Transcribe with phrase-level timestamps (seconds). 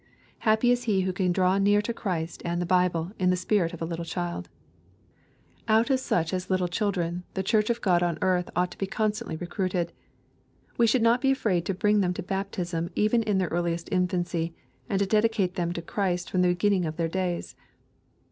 [0.39, 3.71] Happy is he who can draw near to Christ and the Bible in the spirit
[3.71, 4.49] of a little child
[5.67, 8.79] I" Out of such as little children,'' the Church of God on earth ought to
[8.79, 9.93] be constantly recruited.
[10.75, 13.89] We should not be afk aid to bring them to baptism even in their earliest
[13.91, 14.55] infancy,
[14.89, 17.55] and to dedicate them to Christ from the beginning of their days.